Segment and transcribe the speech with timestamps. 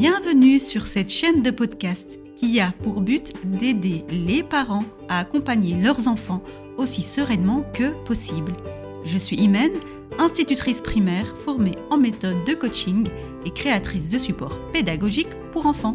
[0.00, 5.80] Bienvenue sur cette chaîne de podcast qui a pour but d'aider les parents à accompagner
[5.80, 6.42] leurs enfants
[6.76, 8.54] aussi sereinement que possible.
[9.04, 9.70] Je suis Imen,
[10.18, 13.06] institutrice primaire formée en méthode de coaching
[13.46, 15.94] et créatrice de supports pédagogiques pour enfants.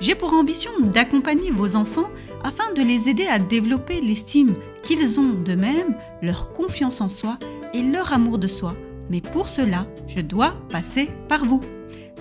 [0.00, 2.10] J'ai pour ambition d'accompagner vos enfants
[2.44, 4.54] afin de les aider à développer l'estime
[4.84, 7.40] qu'ils ont d'eux-mêmes, leur confiance en soi
[7.72, 8.76] et leur amour de soi.
[9.10, 11.60] Mais pour cela, je dois passer par vous.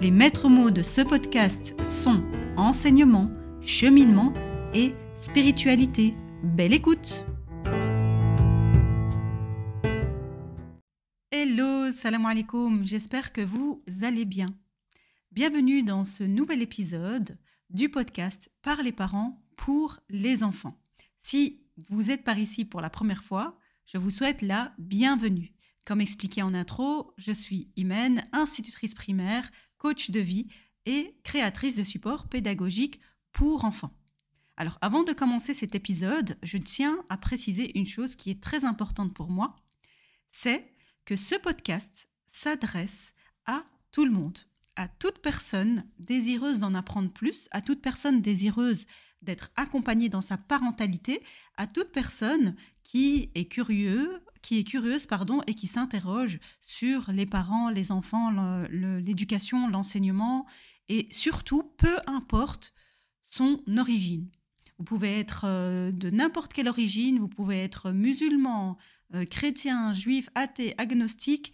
[0.02, 2.24] Les maîtres mots de ce podcast sont
[2.58, 3.30] enseignement,
[3.62, 4.34] cheminement
[4.74, 6.14] et spiritualité.
[6.44, 7.24] Belle écoute
[11.32, 14.48] Hello, salam alaikum, j'espère que vous allez bien.
[15.32, 17.38] Bienvenue dans ce nouvel épisode
[17.70, 20.78] du podcast par les parents pour les enfants.
[21.20, 25.54] Si vous êtes par ici pour la première fois, je vous souhaite la bienvenue.
[25.86, 29.50] Comme expliqué en intro, je suis Imen, institutrice primaire,
[29.84, 30.48] coach de vie
[30.86, 33.02] et créatrice de supports pédagogiques
[33.34, 33.94] pour enfants.
[34.56, 38.64] Alors avant de commencer cet épisode, je tiens à préciser une chose qui est très
[38.64, 39.58] importante pour moi,
[40.32, 40.72] c'est
[41.04, 43.14] que ce podcast s'adresse
[43.46, 44.38] à tout le monde,
[44.78, 48.86] à toute personne désireuse d'en apprendre plus, à toute personne désireuse
[49.22, 51.22] d'être accompagnée dans sa parentalité,
[51.58, 57.26] à toute personne qui est curieux, qui est curieuse pardon, et qui s'interroge sur les
[57.26, 58.30] parents, les enfants,
[58.70, 60.46] l'éducation, l'enseignement,
[60.90, 62.76] et surtout, peu importe
[63.24, 64.30] son origine.
[64.78, 68.78] Vous pouvez être euh, de n'importe quelle origine, vous pouvez être musulman,
[69.16, 71.54] euh, chrétien, juif, athée, agnostique.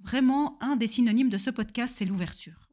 [0.00, 2.70] Vraiment, un des synonymes de ce podcast, c'est l'ouverture.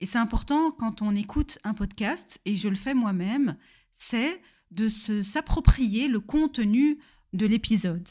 [0.00, 3.56] Et c'est important quand on écoute un podcast, et je le fais moi-même,
[3.92, 6.98] c'est de s'approprier le contenu
[7.32, 8.08] de l'épisode.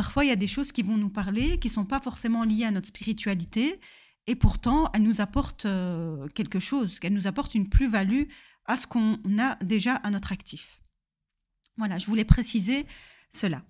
[0.00, 2.42] Parfois, il y a des choses qui vont nous parler, qui ne sont pas forcément
[2.42, 3.78] liées à notre spiritualité,
[4.26, 8.22] et pourtant, elles nous apportent euh, quelque chose, qu'elles nous apportent une plus-value
[8.64, 10.80] à ce qu'on a déjà à notre actif.
[11.76, 12.86] Voilà, je voulais préciser
[13.30, 13.62] cela.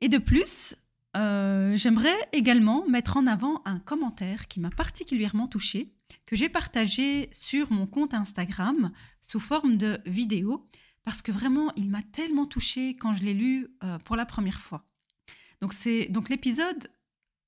[0.00, 0.74] Et de plus,
[1.16, 5.92] euh, j'aimerais également mettre en avant un commentaire qui m'a particulièrement touchée,
[6.26, 8.90] que j'ai partagé sur mon compte Instagram
[9.22, 10.68] sous forme de vidéo,
[11.08, 14.60] parce que vraiment, il m'a tellement touchée quand je l'ai lu euh, pour la première
[14.60, 14.84] fois.
[15.62, 16.92] Donc, c'est donc l'épisode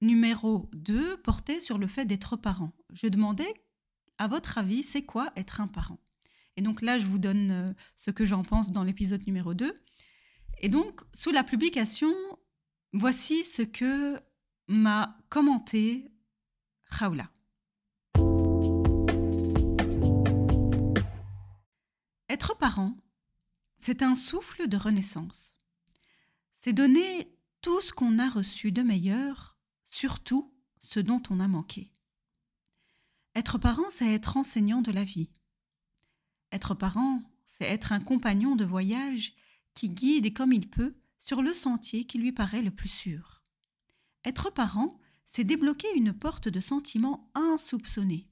[0.01, 2.73] numéro 2 portait sur le fait d'être parent.
[2.95, 3.53] Je demandais,
[4.17, 5.99] à votre avis, c'est quoi être un parent?
[6.57, 9.79] Et donc là, je vous donne euh, ce que j'en pense dans l'épisode numéro 2.
[10.63, 12.15] Et donc, sous la publication,
[12.95, 14.19] voici ce que
[14.69, 16.11] m'a commenté
[16.85, 17.29] Raoula.
[22.31, 22.97] Être parent,
[23.81, 25.59] c'est un souffle de renaissance.
[26.57, 29.59] C'est donner tout ce qu'on a reçu de meilleur,
[29.89, 31.93] surtout ce dont on a manqué.
[33.35, 35.31] Être parent, c'est être enseignant de la vie.
[36.53, 39.35] Être parent, c'est être un compagnon de voyage
[39.75, 43.43] qui guide comme il peut sur le sentier qui lui paraît le plus sûr.
[44.25, 48.29] Être parent, c'est débloquer une porte de sentiments insoupçonnés.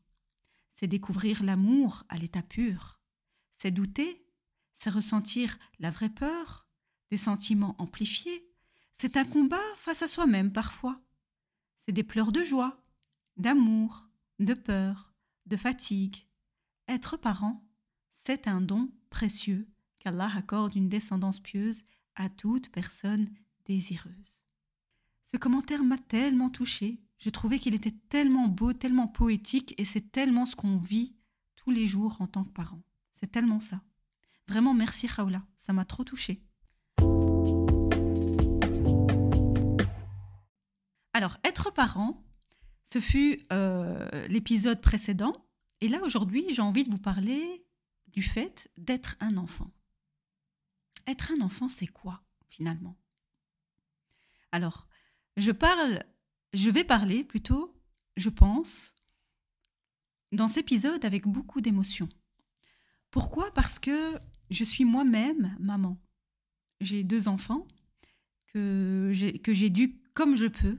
[0.74, 3.00] C'est découvrir l'amour à l'état pur.
[3.54, 4.27] C'est douter,
[4.78, 6.66] c'est ressentir la vraie peur,
[7.10, 8.48] des sentiments amplifiés,
[8.94, 11.00] c'est un combat face à soi-même parfois.
[11.84, 12.80] C'est des pleurs de joie,
[13.36, 15.12] d'amour, de peur,
[15.46, 16.26] de fatigue.
[16.88, 17.64] Être parent,
[18.24, 19.68] c'est un don précieux
[19.98, 21.82] qu'Allah accorde une descendance pieuse
[22.14, 23.30] à toute personne
[23.66, 24.44] désireuse.
[25.26, 27.00] Ce commentaire m'a tellement touché.
[27.18, 31.14] Je trouvais qu'il était tellement beau, tellement poétique, et c'est tellement ce qu'on vit
[31.56, 32.82] tous les jours en tant que parent.
[33.14, 33.82] C'est tellement ça.
[34.48, 36.42] Vraiment, merci Raoula, ça m'a trop touché.
[41.12, 42.24] Alors, être parent,
[42.86, 45.46] ce fut euh, l'épisode précédent.
[45.82, 47.66] Et là, aujourd'hui, j'ai envie de vous parler
[48.06, 49.70] du fait d'être un enfant.
[51.06, 52.96] Être un enfant, c'est quoi, finalement?
[54.50, 54.88] Alors,
[55.36, 56.04] je parle,
[56.54, 57.78] je vais parler plutôt,
[58.16, 58.94] je pense,
[60.32, 62.08] dans cet épisode avec beaucoup d'émotion.
[63.10, 63.52] Pourquoi?
[63.52, 64.18] Parce que
[64.50, 66.00] je suis moi-même maman.
[66.80, 67.66] J'ai deux enfants
[68.52, 70.78] que j'ai dû comme je peux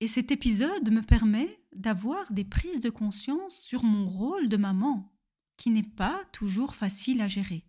[0.00, 5.10] et cet épisode me permet d'avoir des prises de conscience sur mon rôle de maman,
[5.56, 7.64] qui n'est pas toujours facile à gérer.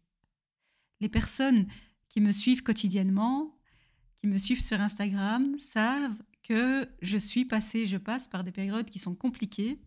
[1.00, 1.68] Les personnes
[2.10, 3.58] qui me suivent quotidiennement,
[4.20, 8.90] qui me suivent sur Instagram, savent que je suis passée, je passe par des périodes
[8.90, 9.80] qui sont compliquées.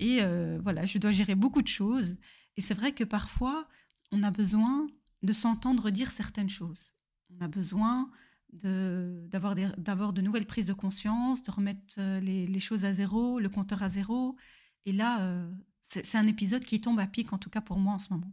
[0.00, 2.16] Et euh, voilà, je dois gérer beaucoup de choses.
[2.56, 3.68] Et c'est vrai que parfois,
[4.12, 4.86] on a besoin
[5.22, 6.94] de s'entendre dire certaines choses.
[7.30, 8.10] On a besoin
[8.52, 9.54] d'avoir
[10.12, 13.88] de, nouvelles prises de conscience, de remettre euh, les, choses à zéro, le compteur à
[13.88, 14.36] zéro.
[14.86, 15.50] Et là, euh,
[15.82, 18.32] c'est un épisode qui tombe à pic, en tout cas pour moi en ce moment.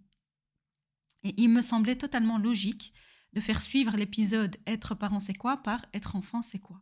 [1.24, 2.94] Et il me semblait totalement logique
[3.33, 6.81] de faire suivre l'épisode Être parent c'est quoi par Être enfant c'est quoi.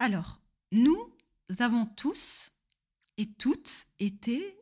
[0.00, 0.40] Alors,
[0.72, 1.12] nous
[1.58, 2.52] avons tous
[3.16, 4.56] et toutes été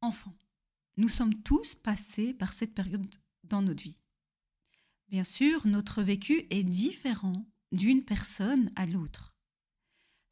[0.00, 0.36] enfants.
[0.98, 3.14] Nous sommes tous passés par cette période
[3.44, 3.98] dans notre vie.
[5.08, 9.36] Bien sûr, notre vécu est différent d'une personne à l'autre.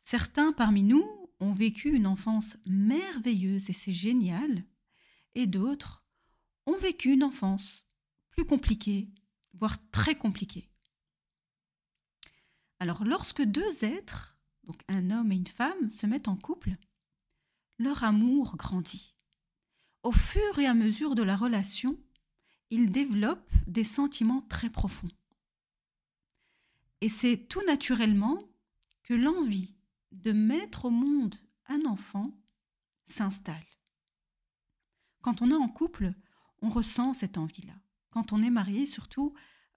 [0.03, 1.05] Certains parmi nous
[1.41, 4.65] ont vécu une enfance merveilleuse et c'est génial,
[5.35, 6.05] et d'autres
[6.67, 7.87] ont vécu une enfance
[8.31, 9.09] plus compliquée,
[9.53, 10.69] voire très compliquée.
[12.81, 16.77] Alors lorsque deux êtres, donc un homme et une femme, se mettent en couple,
[17.79, 19.14] leur amour grandit.
[20.05, 21.99] Au fur et à mesure de la relation,
[22.69, 25.11] ils développent des sentiments très profonds.
[27.01, 28.39] Et c'est tout naturellement
[29.03, 29.75] que l'envie
[30.13, 31.35] de mettre au monde
[31.69, 32.39] un enfant
[33.07, 33.65] s'installe.
[35.23, 36.13] Quand on est en couple,
[36.61, 37.75] on ressent cette envie-là.
[38.11, 39.33] Quand on est marié, surtout,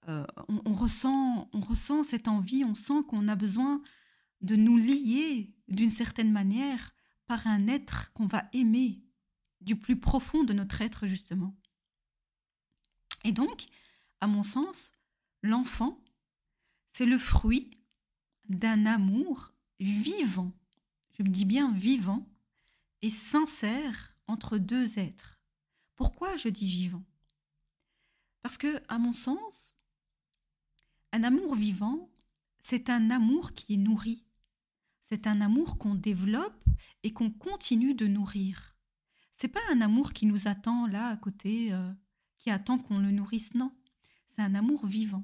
[0.09, 3.81] euh, on, ressent, on ressent cette envie, on sent qu'on a besoin
[4.41, 6.93] de nous lier d'une certaine manière
[7.27, 9.06] par un être qu'on va aimer
[9.67, 11.55] du plus profond de notre être, justement.
[13.23, 13.67] Et donc,
[14.21, 14.93] à mon sens,
[15.43, 15.99] l'enfant,
[16.91, 17.69] c'est le fruit
[18.49, 20.51] d'un amour vivant,
[21.17, 22.25] je me dis bien vivant,
[23.01, 25.39] et sincère entre deux êtres.
[25.95, 27.03] Pourquoi je dis vivant?
[28.41, 29.75] Parce que, à mon sens,
[31.11, 32.09] un amour vivant,
[32.61, 34.23] c'est un amour qui est nourri.
[35.03, 36.63] C'est un amour qu'on développe
[37.03, 38.76] et qu'on continue de nourrir.
[39.37, 41.93] C'est pas un amour qui nous attend là à côté, euh,
[42.39, 43.71] qui attend qu'on le nourrisse, non.
[44.29, 45.23] C'est un amour vivant.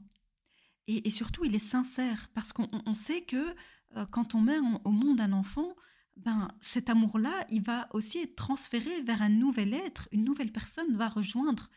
[0.88, 3.56] Et, surtout, il est sincère parce qu'on sait que
[3.96, 5.76] euh, quand on met au monde un enfant,
[6.18, 10.96] ben, cet amour-là, il va aussi être transféré vers un nouvel être, une nouvelle personne
[10.96, 11.70] va rejoindre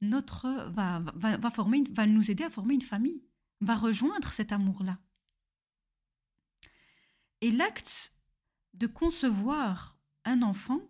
[0.00, 3.24] notre, va, va, former, va nous aider à former une famille,
[3.60, 4.98] va rejoindre cet amour-là.
[7.40, 8.12] Et l'acte
[8.74, 10.80] de concevoir un enfant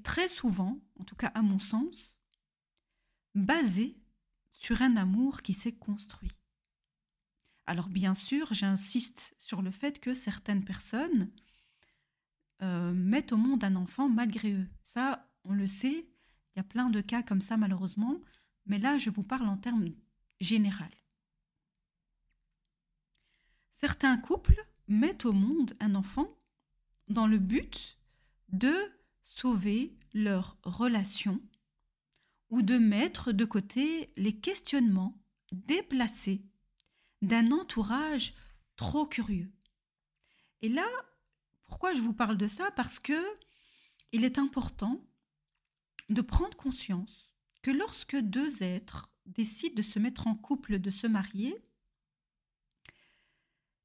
[0.00, 2.18] très souvent, en tout cas à mon sens,
[3.34, 3.98] basé
[4.52, 6.32] sur un amour qui s'est construit.
[7.66, 11.30] Alors bien sûr, j'insiste sur le fait que certaines personnes
[12.62, 14.68] euh, mettent au monde un enfant malgré eux.
[14.82, 16.06] Ça, on le sait,
[16.54, 18.20] il y a plein de cas comme ça malheureusement,
[18.66, 19.92] mais là, je vous parle en termes
[20.40, 20.84] généraux.
[23.72, 26.28] Certains couples mettent au monde un enfant
[27.08, 27.98] dans le but
[28.50, 28.72] de
[29.34, 31.40] sauver leur relation
[32.50, 35.18] ou de mettre de côté les questionnements
[35.52, 36.42] déplacés
[37.22, 38.34] d'un entourage
[38.76, 39.50] trop curieux.
[40.60, 40.86] Et là,
[41.64, 42.70] pourquoi je vous parle de ça?
[42.72, 43.20] Parce que
[44.12, 45.02] il est important
[46.10, 51.06] de prendre conscience que lorsque deux êtres décident de se mettre en couple, de se
[51.06, 51.56] marier,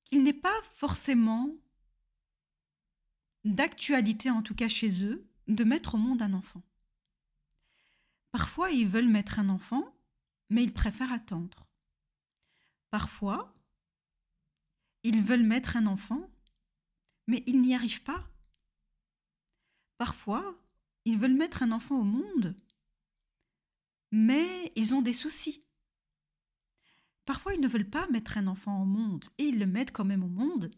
[0.04, 1.56] qu'il n'est pas forcément
[3.46, 6.62] d'actualité, en tout cas chez eux, de mettre au monde un enfant.
[8.32, 9.94] Parfois, ils veulent mettre un enfant,
[10.50, 11.68] mais ils préfèrent attendre.
[12.90, 13.54] Parfois,
[15.04, 16.30] ils veulent mettre un enfant,
[17.28, 18.30] mais ils n'y arrivent pas.
[19.98, 20.56] Parfois,
[21.06, 22.56] ils veulent mettre un enfant au monde,
[24.12, 25.64] mais ils ont des soucis.
[27.26, 30.06] Parfois, ils ne veulent pas mettre un enfant au monde et ils le mettent quand
[30.06, 30.72] même au monde.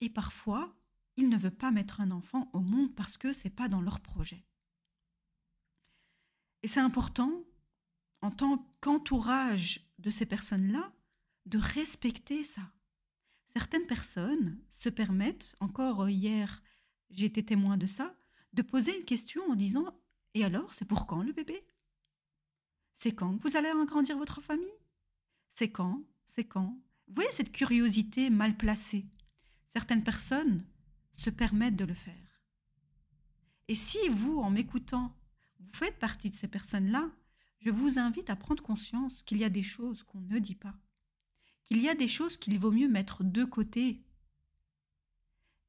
[0.00, 0.74] Et parfois,
[1.16, 3.80] ils ne veulent pas mettre un enfant au monde parce que ce n'est pas dans
[3.80, 4.44] leur projet.
[6.62, 7.44] Et c'est important,
[8.22, 10.92] en tant qu'entourage de ces personnes-là,
[11.46, 12.62] de respecter ça.
[13.52, 16.62] Certaines personnes se permettent, encore hier,
[17.10, 18.16] j'ai été témoin de ça,
[18.54, 19.94] de poser une question en disant
[20.32, 21.64] Et alors, c'est pour quand le bébé?
[22.96, 24.66] C'est quand vous allez agrandir votre famille?
[25.52, 26.02] C'est quand?
[26.26, 26.80] C'est quand?
[27.06, 29.06] Vous voyez cette curiosité mal placée.
[29.68, 30.64] Certaines personnes
[31.16, 32.14] se permettent de le faire.
[33.68, 35.14] Et si vous, en m'écoutant,
[35.60, 37.10] vous faites partie de ces personnes-là,
[37.60, 40.74] je vous invite à prendre conscience qu'il y a des choses qu'on ne dit pas,
[41.64, 44.02] qu'il y a des choses qu'il vaut mieux mettre de côté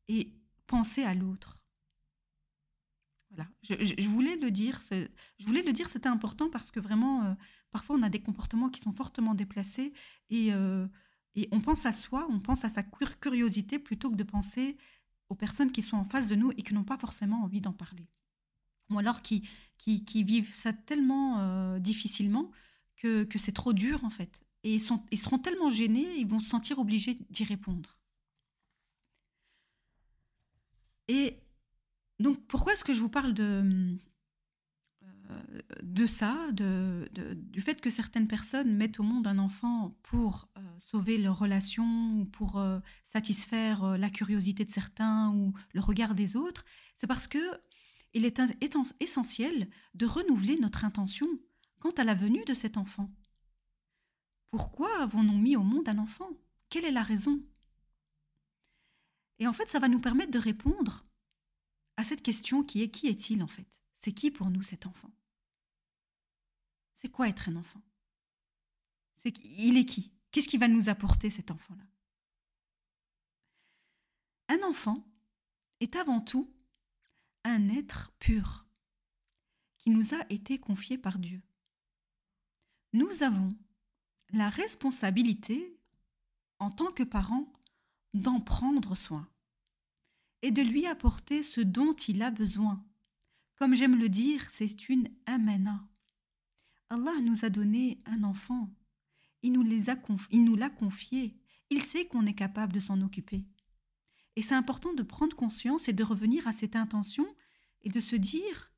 [0.08, 0.34] et
[0.68, 1.58] penser à l'autre.
[3.30, 7.34] Voilà, je, voulais le dire, je voulais le dire, c'était important parce que vraiment, euh,
[7.72, 9.94] parfois on a des comportements qui sont fortement déplacés
[10.30, 10.88] et, euh,
[11.36, 14.78] et on pense à soi, on pense à sa curiosité plutôt que de penser
[15.36, 18.08] personnes qui sont en face de nous et qui n'ont pas forcément envie d'en parler.
[18.90, 22.52] Ou alors qui, qui, vivent ça tellement euh, difficilement
[22.98, 24.42] que, que c'est trop dur en fait.
[24.64, 27.98] Et ils, ils seront tellement gênés, ils vont se sentir obligés d'y répondre.
[31.08, 31.38] Et
[32.20, 33.98] donc, pourquoi est-ce que je vous parle de,
[35.82, 41.18] de ça, du fait que certaines personnes mettent au monde un enfant pour euh, sauver
[41.18, 46.66] leur relation ou pour euh, satisfaire la curiosité de certains ou le regard des autres,
[46.96, 47.40] c'est parce que
[48.14, 48.42] il est
[49.02, 51.28] essentiel de renouveler notre intention
[51.80, 53.12] quant à la venue de cet enfant.
[54.52, 56.30] Pourquoi avons-nous mis au monde un enfant?
[56.70, 57.42] Quelle est la raison?
[59.40, 61.06] Et en fait, ça va nous permettre de répondre
[61.98, 63.68] à cette question qui est qui est-il en fait?
[64.06, 65.10] C'est qui pour nous cet enfant?
[66.94, 67.82] C'est quoi être un enfant?
[69.18, 70.12] C'est il est qui?
[70.30, 71.88] Qu'est-ce qui va nous apporter cet enfant-là?
[74.48, 75.04] Un enfant
[75.80, 76.54] est avant tout
[77.46, 78.68] un être pur
[79.80, 81.42] qui nous a été confié par Dieu.
[82.94, 83.58] Nous avons
[84.30, 85.80] la responsabilité,
[86.60, 87.52] en tant que parents,
[88.14, 89.28] d'en prendre soin
[90.44, 92.85] et de lui apporter ce dont il a besoin.
[93.56, 95.88] Comme j'aime le dire, c'est une amana.
[96.90, 98.70] Allah nous a donné un enfant.
[99.42, 99.64] Il nous,
[100.32, 101.38] il nous l'a confié.
[101.70, 103.46] Il sait qu'on est capable de s'en occuper.
[104.36, 107.26] Et c'est important de prendre conscience et de revenir à cette intention
[107.84, 108.72] et de se dire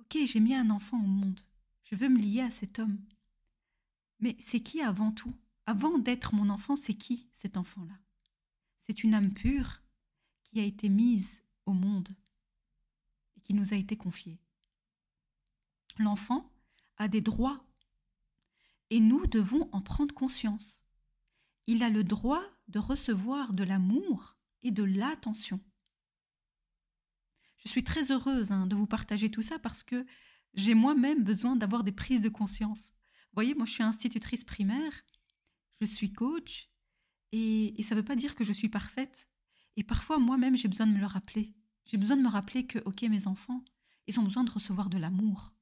[0.00, 1.40] Ok, j'ai mis un enfant au monde.
[1.84, 2.98] Je veux me lier à cet homme.
[4.18, 5.34] Mais c'est qui avant tout?
[5.66, 7.98] Avant d'être mon enfant, c'est qui cet enfant-là?
[8.82, 9.80] C'est une âme pure
[10.42, 12.14] qui a été mise au monde
[13.54, 14.40] nous a été confiée.
[15.98, 16.52] L'enfant
[16.96, 17.64] a des droits
[18.90, 20.84] et nous devons en prendre conscience.
[21.66, 25.60] Il a le droit de recevoir de l'amour et de l'attention.
[27.58, 30.06] Je suis très heureuse hein, de vous partager tout ça parce que
[30.54, 32.92] j'ai moi-même besoin d'avoir des prises de conscience.
[33.30, 34.92] Vous voyez, moi je suis institutrice primaire,
[35.80, 36.68] je suis coach,
[37.32, 39.28] et, ça ne veut pas dire que je suis parfaite.
[39.76, 41.54] Et parfois moi-même j'ai besoin de me le rappeler.
[41.90, 43.64] J'ai besoin de me rappeler que, ok, mes enfants,
[44.06, 45.52] ils ont besoin de recevoir de l'amour.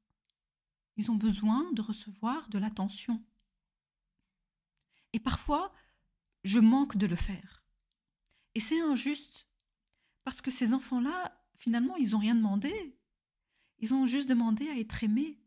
[0.97, 3.25] Ils ont besoin de recevoir de l'attention.
[5.15, 5.73] Et parfois,
[6.45, 7.65] je manque de le faire.
[8.55, 9.49] Et c'est injuste,
[10.23, 12.95] parce que ces enfants-là, finalement, ils n'ont rien demandé.
[13.79, 15.41] Ils ont juste demandé à être aimés,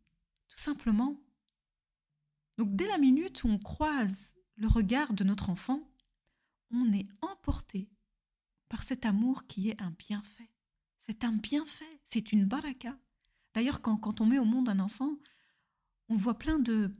[0.50, 1.16] tout simplement.
[2.58, 5.88] Donc dès la minute où on croise le regard de notre enfant,
[6.72, 7.92] on est emporté
[8.68, 10.51] par cet amour qui est un bienfait.
[11.02, 12.98] C'est un bienfait, c'est une baraka.
[13.54, 15.18] D'ailleurs, quand, on met au monde un enfant,
[16.10, 16.96] on voit plein de,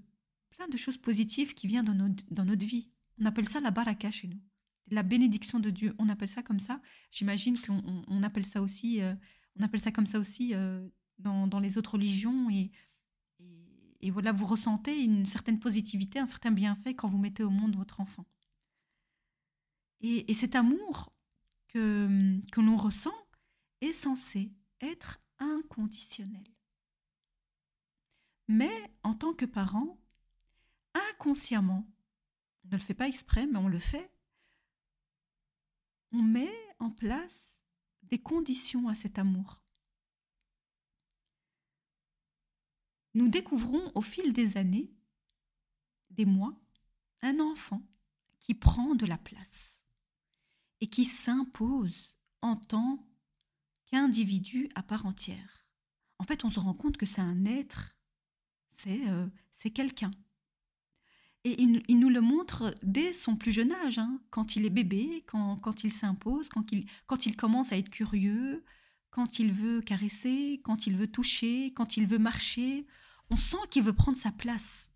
[0.50, 2.90] plein de choses positives qui viennent dans notre, dans notre vie.
[3.20, 4.42] On appelle ça la baraka chez nous.
[4.90, 6.82] La bénédiction de Dieu, on appelle ça comme ça.
[7.12, 9.14] J'imagine qu'on appelle ça aussi, euh,
[9.58, 10.86] on appelle ça comme ça aussi euh,
[11.20, 12.50] dans, dans, les autres religions.
[12.50, 12.72] Et,
[14.02, 17.76] et voilà, vous ressentez une certaine positivité, un certain bienfait quand vous mettez au monde
[17.76, 18.26] votre enfant.
[20.02, 21.14] Et, cet amour
[21.68, 23.14] que, que l'on ressent
[23.82, 26.44] est censé être inconditionnel.
[28.48, 29.98] Mais en tant que parent,
[30.94, 31.86] inconsciemment,
[32.64, 34.12] on ne le fait pas exprès, mais on le fait,
[36.12, 37.62] on met en place
[38.04, 39.62] des conditions à cet amour.
[43.14, 44.92] nous découvrons au fil des années,
[46.10, 46.58] des mois,
[47.22, 47.82] un enfant
[48.40, 49.84] qui prend de la place
[50.80, 53.06] et qui s'impose en tant
[53.92, 55.68] qu'individu à part entière.
[56.18, 57.96] En fait, on se rend compte que c'est un être,
[58.74, 59.28] c'est euh,
[59.74, 60.12] quelqu'un.
[61.44, 65.24] Et il, nous le montre dès son plus jeune âge, hein, quand il est bébé,
[65.26, 68.64] quand, quand il s'impose, quand il, quand il commence à être curieux,
[69.10, 72.86] quand il veut caresser, quand il veut toucher, quand il veut marcher,
[73.32, 74.92] on sent qu'il veut prendre sa place.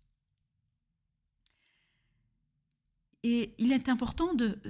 [3.24, 4.60] Et il est important de,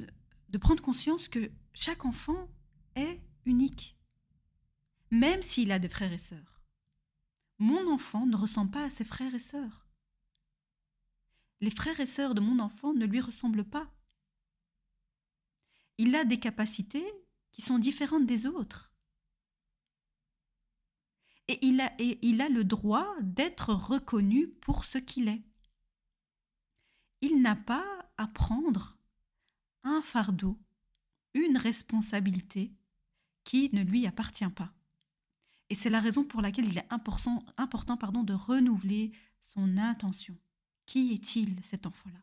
[0.49, 2.49] de prendre conscience que chaque enfant
[2.95, 3.99] est unique,
[5.11, 6.61] même s'il a des frères et sœurs.
[7.59, 9.87] Mon enfant ne ressemble pas à ses frères et sœurs.
[11.61, 13.91] Les frères et sœurs de mon enfant ne lui ressemblent pas.
[15.99, 17.07] Il a des capacités
[17.53, 18.93] qui sont différentes des autres
[21.49, 25.43] et il a, le droit d'être reconnu pour ce qu'il est.
[27.21, 28.99] Il n'a pas à prendre
[29.85, 30.59] un fardeau,
[31.35, 32.75] une responsabilité
[33.45, 34.76] qui ne lui appartient pas.
[35.69, 40.37] Et c'est la raison pour laquelle il est important, pardon, de renouveler son intention.
[40.87, 42.23] Qui est-il, cet enfant-là?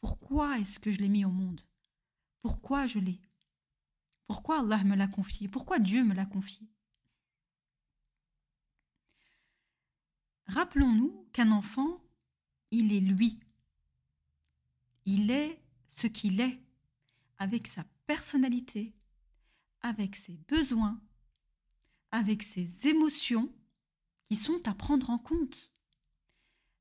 [0.00, 1.60] Pourquoi est-ce que je l'ai mis au monde?
[2.40, 3.20] Pourquoi je l'ai?
[4.26, 5.48] Pourquoi Allah me l'a confié?
[5.48, 6.66] Pourquoi Dieu me l'a confié?
[10.46, 12.02] Rappelons-nous qu'un enfant,
[12.70, 13.38] il est lui.
[15.04, 16.58] Il est ce qu'il est,
[17.38, 18.94] avec sa personnalité,
[19.82, 21.00] avec ses besoins,
[22.12, 23.52] avec ses émotions
[24.24, 25.72] qui sont à prendre en compte.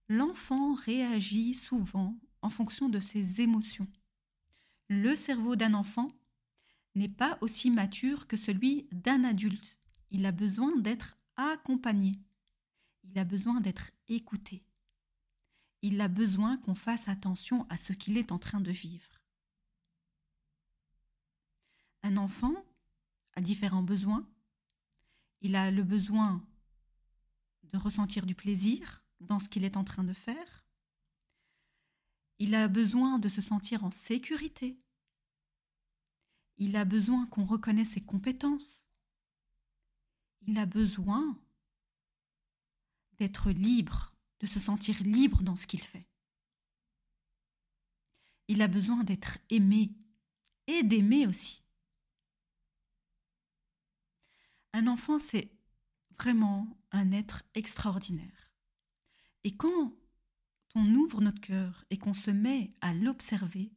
[0.07, 3.87] L'enfant réagit souvent en fonction de ses émotions.
[4.89, 6.11] Le cerveau d'un enfant
[6.95, 9.79] n'est pas aussi mature que celui d'un adulte.
[10.09, 12.19] Il a besoin d'être accompagné.
[13.03, 14.63] Il a besoin d'être écouté.
[15.81, 19.21] Il a besoin qu'on fasse attention à ce qu'il est en train de vivre.
[22.03, 22.53] Un enfant
[23.35, 24.27] a différents besoins.
[25.41, 26.45] Il a le besoin
[27.63, 30.65] de ressentir du plaisir dans ce qu'il est en train de faire.
[32.39, 34.79] Il a besoin de se sentir en sécurité.
[36.57, 38.87] Il a besoin qu'on reconnaisse ses compétences.
[40.47, 41.39] Il a besoin
[43.17, 46.07] d'être libre, de se sentir libre dans ce qu'il fait.
[48.47, 49.91] Il a besoin d'être aimé
[50.67, 51.60] et d'aimer aussi.
[54.73, 55.51] Un enfant, c'est
[56.19, 58.51] vraiment un être extraordinaire.
[59.43, 59.93] Et quand
[60.75, 63.71] on ouvre notre cœur et qu'on se met à l'observer,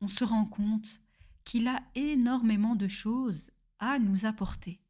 [0.00, 1.00] on se rend compte
[1.44, 4.80] qu'il a énormément de choses à nous apporter.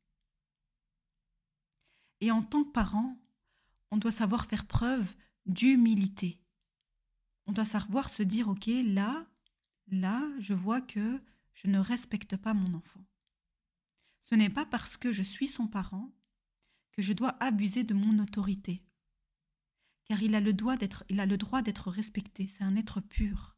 [2.21, 3.17] Et en tant que parent,
[3.91, 6.41] on doit savoir faire preuve d'humilité.
[7.47, 9.27] On doit savoir se dire, OK, là,
[9.89, 11.21] là, je vois que
[11.55, 13.05] je ne respecte pas mon enfant.
[14.29, 16.13] Ce n'est pas parce que je suis son parent
[16.93, 18.83] que je dois abuser de mon autorité.
[20.05, 23.57] Car il a le, droit d'être, respecté, c'est un être pur.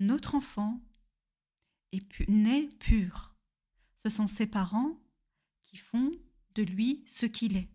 [0.00, 0.82] Notre enfant
[1.92, 3.34] est né pur.
[4.02, 5.00] Ce sont ses parents
[5.64, 6.12] qui font
[6.54, 7.70] de lui ce qu'il est.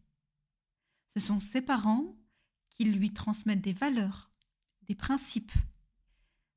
[1.15, 2.15] Ce sont ses parents
[2.69, 4.31] qui lui transmettent des valeurs,
[4.83, 5.53] des principes.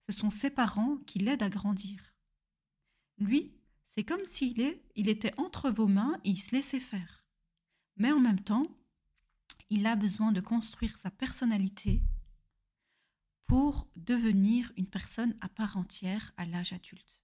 [0.08, 2.14] Ce sont ses parents qui l'aident à grandir.
[3.16, 3.54] Lui,
[3.94, 7.25] c'est comme s'il il était entre vos mains et il se laissait faire.
[7.97, 8.66] Mais en même temps,
[9.71, 12.02] il a besoin de construire sa personnalité
[13.47, 17.21] pour devenir une personne à part entière à l'âge adulte.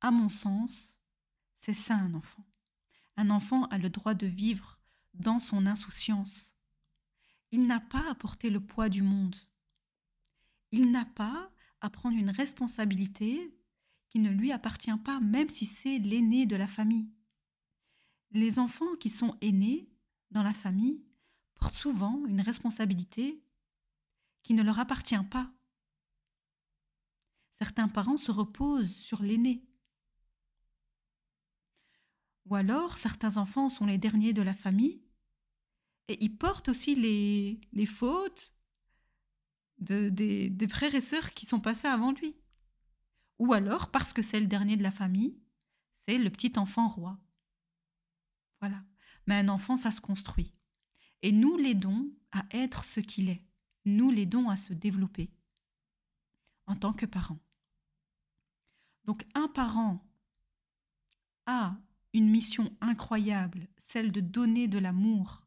[0.00, 1.00] À mon sens,
[1.58, 2.46] c'est ça un enfant.
[3.16, 4.78] Un enfant a le droit de vivre
[5.14, 6.54] dans son insouciance.
[7.52, 9.36] Il n'a pas à porter le poids du monde.
[10.72, 13.54] Il n'a pas à prendre une responsabilité
[14.14, 17.10] qui ne lui appartient pas, même si c'est l'aîné de la famille.
[18.30, 19.90] Les enfants qui sont aînés
[20.30, 21.04] dans la famille
[21.56, 23.42] portent souvent une responsabilité
[24.44, 25.50] qui ne leur appartient pas.
[27.58, 29.66] Certains parents se reposent sur l'aîné.
[32.46, 35.02] Ou alors, certains enfants sont les derniers de la famille
[36.06, 38.52] et ils portent aussi les, fautes
[39.78, 42.36] de, des, des frères et sœurs qui sont passés avant lui.
[43.38, 45.38] Ou alors, parce que c'est le dernier de la famille,
[45.96, 47.18] c'est le petit enfant roi.
[48.60, 48.82] Voilà.
[49.26, 50.54] Mais un enfant, ça se construit.
[51.22, 53.44] Et nous l'aidons à être ce qu'il est.
[53.84, 55.30] Nous l'aidons à se développer
[56.66, 57.38] en tant que parent.
[59.04, 60.02] Donc un parent
[61.46, 61.76] a
[62.12, 65.42] une mission incroyable, celle de donner de l'amour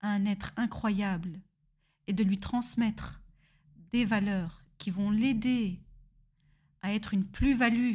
[0.00, 1.40] à un être incroyable
[2.06, 3.20] et de lui transmettre
[3.92, 5.80] des valeurs qui vont l'aider
[6.82, 7.94] à être une plus-value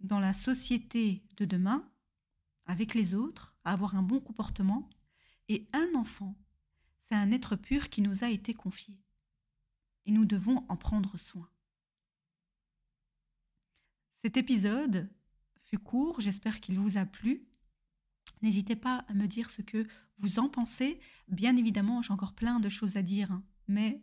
[0.00, 1.84] dans la société de demain,
[2.66, 4.88] avec les autres, à avoir un bon comportement.
[5.48, 6.36] Et un enfant,
[7.02, 8.94] c'est un être pur qui nous a été confié.
[10.06, 11.48] Et nous devons en prendre soin.
[14.14, 15.10] Cet épisode
[15.64, 17.46] fut court, j'espère qu'il vous a plu.
[18.42, 19.86] N'hésitez pas à me dire ce que
[20.18, 21.00] vous en pensez.
[21.28, 24.02] Bien évidemment, j'ai encore plein de choses à dire, hein, mais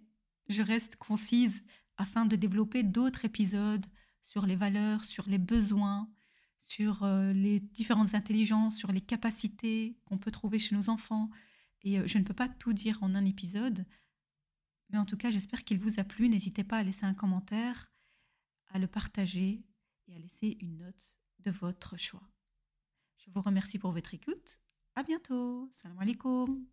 [0.50, 1.64] je reste concise
[1.98, 3.86] afin de développer d'autres épisodes
[4.28, 6.10] sur les valeurs, sur les besoins,
[6.60, 11.30] sur euh, les différentes intelligences, sur les capacités qu'on peut trouver chez nos enfants.
[11.84, 13.86] Et euh, je ne peux pas tout dire en un épisode,
[14.90, 16.28] mais en tout cas, j'espère qu'il vous a plu.
[16.28, 17.90] N'hésitez pas à laisser un commentaire,
[18.68, 19.64] à le partager
[20.10, 22.30] et à laisser une note de votre choix.
[23.18, 24.60] Je vous remercie pour votre écoute.
[24.96, 25.72] À bientôt.
[25.82, 26.66] Salam alaikum.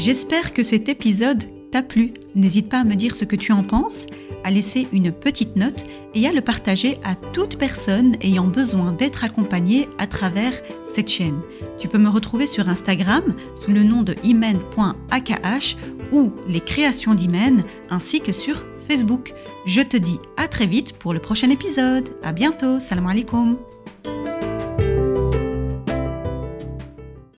[0.00, 2.12] J'espère que cet épisode t'a plu.
[2.34, 4.06] N'hésite pas à me dire ce que tu en penses,
[4.44, 9.24] à laisser une petite note et à le partager à toute personne ayant besoin d'être
[9.24, 10.52] accompagnée à travers
[10.94, 11.40] cette chaîne.
[11.78, 15.76] Tu peux me retrouver sur Instagram sous le nom de imen.akh
[16.12, 19.34] ou les créations d'Imen ainsi que sur Facebook.
[19.66, 22.08] Je te dis à très vite pour le prochain épisode.
[22.22, 22.80] À bientôt.
[22.80, 23.58] Salam alaikum.